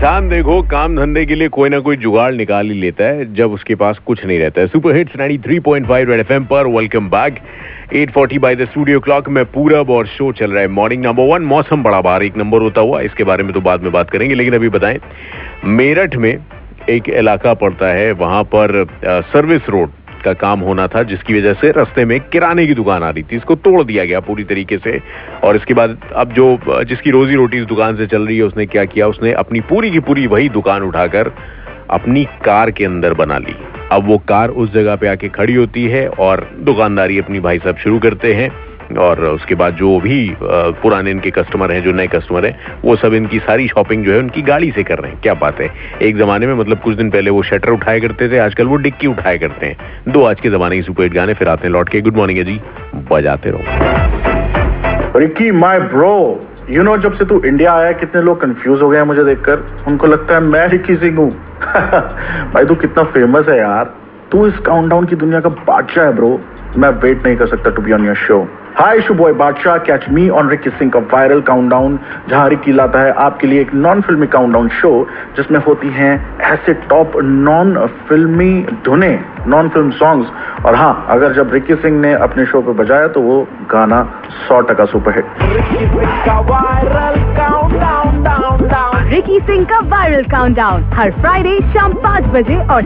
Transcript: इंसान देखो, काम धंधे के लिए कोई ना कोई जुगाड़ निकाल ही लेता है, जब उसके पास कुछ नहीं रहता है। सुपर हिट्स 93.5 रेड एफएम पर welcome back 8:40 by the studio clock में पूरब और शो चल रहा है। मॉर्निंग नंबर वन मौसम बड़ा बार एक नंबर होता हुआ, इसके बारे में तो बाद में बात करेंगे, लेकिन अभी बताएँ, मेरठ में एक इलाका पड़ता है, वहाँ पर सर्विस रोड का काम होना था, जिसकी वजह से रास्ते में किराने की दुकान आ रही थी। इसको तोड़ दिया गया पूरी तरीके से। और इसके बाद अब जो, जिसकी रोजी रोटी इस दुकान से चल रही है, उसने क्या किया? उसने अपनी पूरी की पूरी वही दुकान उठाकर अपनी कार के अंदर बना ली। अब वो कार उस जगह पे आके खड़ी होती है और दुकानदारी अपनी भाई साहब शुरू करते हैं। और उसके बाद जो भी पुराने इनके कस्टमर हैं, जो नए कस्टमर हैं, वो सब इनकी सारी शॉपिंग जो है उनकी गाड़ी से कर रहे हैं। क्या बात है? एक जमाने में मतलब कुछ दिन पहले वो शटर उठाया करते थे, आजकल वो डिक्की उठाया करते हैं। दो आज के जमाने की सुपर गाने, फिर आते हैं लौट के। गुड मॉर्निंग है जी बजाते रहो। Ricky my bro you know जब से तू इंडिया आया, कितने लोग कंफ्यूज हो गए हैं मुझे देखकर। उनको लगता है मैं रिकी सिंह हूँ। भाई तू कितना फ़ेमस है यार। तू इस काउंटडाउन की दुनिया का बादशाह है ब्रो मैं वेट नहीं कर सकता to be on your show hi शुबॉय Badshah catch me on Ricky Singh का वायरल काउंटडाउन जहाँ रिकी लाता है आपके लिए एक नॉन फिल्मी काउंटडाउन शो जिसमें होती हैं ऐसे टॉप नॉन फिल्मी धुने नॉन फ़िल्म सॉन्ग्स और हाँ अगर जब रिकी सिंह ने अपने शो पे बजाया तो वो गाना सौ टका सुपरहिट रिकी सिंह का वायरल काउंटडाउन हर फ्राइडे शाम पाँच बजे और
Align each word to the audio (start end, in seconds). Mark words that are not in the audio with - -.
इंसान 0.00 0.28
देखो, 0.28 0.60
काम 0.62 0.94
धंधे 0.96 1.24
के 1.26 1.34
लिए 1.34 1.48
कोई 1.54 1.68
ना 1.68 1.78
कोई 1.78 1.96
जुगाड़ 1.96 2.32
निकाल 2.34 2.66
ही 2.66 2.74
लेता 2.74 3.04
है, 3.04 3.24
जब 3.34 3.52
उसके 3.52 3.74
पास 3.74 3.98
कुछ 4.06 4.24
नहीं 4.26 4.38
रहता 4.38 4.60
है। 4.60 4.66
सुपर 4.66 4.96
हिट्स 4.96 5.16
93.5 5.16 6.06
रेड 6.08 6.20
एफएम 6.20 6.44
पर 6.44 6.66
welcome 6.66 7.08
back 7.10 7.38
8:40 7.94 8.38
by 8.38 8.56
the 8.56 8.64
studio 8.64 9.00
clock 9.00 9.28
में 9.28 9.44
पूरब 9.46 9.90
और 9.90 10.06
शो 10.06 10.30
चल 10.32 10.50
रहा 10.50 10.62
है। 10.62 10.68
मॉर्निंग 10.70 11.04
नंबर 11.04 11.28
वन 11.32 11.42
मौसम 11.42 11.82
बड़ा 11.82 12.00
बार 12.00 12.22
एक 12.22 12.36
नंबर 12.36 12.62
होता 12.62 12.80
हुआ, 12.80 13.00
इसके 13.00 13.24
बारे 13.24 13.44
में 13.44 13.52
तो 13.52 13.60
बाद 13.60 13.82
में 13.82 13.92
बात 13.92 14.10
करेंगे, 14.10 14.34
लेकिन 14.34 14.54
अभी 14.54 14.68
बताएँ, 14.70 14.98
मेरठ 15.66 16.16
में 16.16 16.36
एक 16.90 17.08
इलाका 17.10 17.54
पड़ता 17.56 17.92
है, 17.92 18.10
वहाँ 18.14 18.42
पर 18.54 18.84
सर्विस 19.04 19.68
रोड 19.68 19.90
का 20.22 20.32
काम 20.32 20.60
होना 20.60 20.86
था, 20.86 21.02
जिसकी 21.02 21.38
वजह 21.38 21.52
से 21.52 21.70
रास्ते 21.70 22.04
में 22.04 22.20
किराने 22.20 22.66
की 22.66 22.74
दुकान 22.74 23.02
आ 23.02 23.10
रही 23.10 23.22
थी। 23.22 23.36
इसको 23.36 23.54
तोड़ 23.54 23.82
दिया 23.82 24.04
गया 24.04 24.20
पूरी 24.20 24.44
तरीके 24.44 24.78
से। 24.78 25.00
और 25.44 25.56
इसके 25.56 25.74
बाद 25.74 25.98
अब 26.16 26.32
जो, 26.32 26.58
जिसकी 26.68 27.10
रोजी 27.10 27.34
रोटी 27.34 27.56
इस 27.56 27.64
दुकान 27.64 27.96
से 27.96 28.06
चल 28.06 28.26
रही 28.26 28.36
है, 28.36 28.42
उसने 28.42 28.66
क्या 28.66 28.84
किया? 28.84 29.06
उसने 29.06 29.32
अपनी 29.32 29.60
पूरी 29.60 29.90
की 29.90 30.00
पूरी 30.00 30.26
वही 30.26 30.48
दुकान 30.48 30.82
उठाकर 30.82 31.32
अपनी 31.90 32.24
कार 32.24 32.70
के 32.70 32.84
अंदर 32.84 33.14
बना 33.14 33.38
ली। 33.38 33.56
अब 33.92 34.06
वो 34.06 34.18
कार 34.18 34.48
उस 34.48 34.72
जगह 34.72 34.96
पे 34.96 35.08
आके 35.08 35.28
खड़ी 35.28 35.54
होती 35.54 35.84
है 35.84 36.08
और 36.08 36.50
दुकानदारी 36.60 37.18
अपनी 37.18 37.40
भाई 37.40 37.58
साहब 37.58 37.76
शुरू 37.76 37.98
करते 37.98 38.34
हैं। 38.34 38.69
और 38.98 39.24
उसके 39.24 39.54
बाद 39.54 39.74
जो 39.74 40.00
भी 40.00 40.36
पुराने 40.82 41.10
इनके 41.10 41.30
कस्टमर 41.30 41.72
हैं, 41.72 41.82
जो 41.82 41.92
नए 41.92 42.06
कस्टमर 42.06 42.46
हैं, 42.46 42.58
वो 42.84 42.96
सब 42.96 43.14
इनकी 43.14 43.38
सारी 43.38 43.68
शॉपिंग 43.68 44.04
जो 44.04 44.12
है 44.12 44.18
उनकी 44.18 44.42
गाड़ी 44.42 44.70
से 44.70 44.82
कर 44.82 44.98
रहे 44.98 45.12
हैं। 45.12 45.20
क्या 45.22 45.34
बात 45.34 45.60
है? 45.60 45.70
एक 46.02 46.16
जमाने 46.16 46.46
में 46.46 46.54
मतलब 46.54 46.78
कुछ 46.78 46.96
दिन 46.96 47.10
पहले 47.10 47.30
वो 47.30 47.42
शटर 47.42 47.70
उठाया 47.70 47.98
करते 47.98 48.28
थे, 48.28 48.38
आजकल 48.38 48.66
वो 48.66 48.76
डिक्की 48.76 49.06
उठाया 49.06 49.36
करते 49.36 49.66
हैं। 49.66 50.12
दो 50.12 50.24
आज 50.24 50.40
के 50.40 50.50
जमाने 50.50 50.76
की 50.76 50.82
सुपर 50.82 51.08
गाने, 51.08 51.34
फिर 51.34 51.48
आते 51.48 51.66
हैं 51.66 51.72
लौट 51.72 51.88
के। 51.88 52.00
गुड 52.00 52.16
मॉर्निंग 52.16 52.38
है 52.38 52.44
जी 52.44 52.60
बजाते 53.12 53.50
रहो। 53.50 55.18
Ricky 55.18 55.50
my 55.50 55.78
bro 55.78 56.46
you 56.70 56.82
know 56.82 56.96
जब 56.96 57.14
से 57.14 57.24
तू 57.24 57.40
इंडिया 57.44 57.72
आया, 57.74 57.92
कितने 57.92 58.22
लोग 58.22 58.40
कंफ्यूज 58.40 58.82
हो 58.82 58.88
गए 58.88 58.98
हैं 58.98 59.04
मुझे 59.04 59.24
देखकर। 59.24 59.84
उनको 59.88 60.06
लगता 60.06 60.34
है 60.34 60.40
मैं 60.40 60.68
रिकी 60.68 60.96
सिंह 60.96 61.16
हूँ। 61.16 61.30
भाई 62.52 62.64
तू 62.64 62.74
कितना 62.74 63.02
फ़ेमस 63.04 63.48
है 63.48 63.58
यार। 63.58 63.94
तू 64.32 64.46
इस 64.46 64.58
काउंटडाउन 64.58 65.06
की 65.06 65.16
दुनिया 65.16 65.40
का 65.40 65.48
बादशाह 65.48 66.04
है 66.04 66.14
ब्रो 66.16 66.40
मैं 66.78 66.88
वेट 67.02 67.26
नहीं 67.26 67.36
कर 67.36 67.46
सकता 67.48 67.70
to 67.70 67.82
be 67.82 67.92
on 67.92 68.06
your 68.06 68.16
show 68.26 68.46
hi 68.78 69.00
शुबॉय 69.02 69.32
Badshah 69.32 69.76
catch 69.86 70.04
me 70.12 70.28
on 70.30 70.48
Ricky 70.50 70.70
Singh 70.70 70.90
का 70.90 70.98
वायरल 71.12 71.40
काउंटडाउन 71.48 71.98
जहाँ 72.28 72.48
रिकी 72.48 72.72
लाता 72.72 73.00
है 73.00 73.12
आपके 73.20 73.46
लिए 73.46 73.60
एक 73.60 73.72
नॉन 73.76 74.00
फिल्मी 74.00 74.26
काउंटडाउन 74.34 74.68
शो 74.80 74.90
जिसमें 75.36 75.58
होती 75.66 75.88
हैं 75.92 76.12
ऐसे 76.50 76.74
टॉप 76.88 77.16
नॉन 77.24 77.74
फिल्मी 78.08 78.52
धुने 78.84 79.10
नॉन 79.46 79.68
फ़िल्म 79.68 79.90
सॉन्ग्स 79.98 80.64
और 80.66 80.74
हाँ 80.74 80.92
अगर 81.10 81.32
जब 81.34 81.52
रिकी 81.54 81.74
सिंह 81.76 82.00
ने 82.00 82.12
अपने 82.20 82.46
शो 82.46 82.60
पे 82.62 82.72
बजाया 82.82 83.08
तो 83.08 83.20
वो 83.22 83.40
गाना 83.70 84.02
सौ 84.48 84.60
टका 84.70 84.84
सुपरहिट 84.86 85.26
रिकी 89.10 89.38
सिंह 89.42 89.64
का 89.64 89.78
वायरल 89.88 90.24
काउंटडाउन 90.30 90.84
हर 90.94 91.10
फ्राइडे 91.12 91.58
शाम 91.72 91.92
पाँच 92.02 92.24
बजे 92.34 92.58
और 92.64 92.82